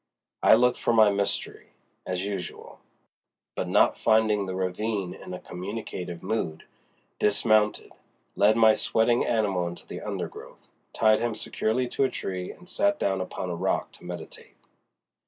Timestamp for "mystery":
1.11-1.73